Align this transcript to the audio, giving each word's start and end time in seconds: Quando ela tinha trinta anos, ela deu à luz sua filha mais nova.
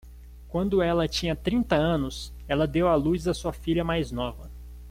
Quando 0.47 0.81
ela 0.81 1.07
tinha 1.07 1.35
trinta 1.35 1.75
anos, 1.75 2.33
ela 2.47 2.65
deu 2.65 2.87
à 2.87 2.95
luz 2.95 3.21
sua 3.37 3.53
filha 3.53 3.83
mais 3.83 4.11
nova. 4.11 4.49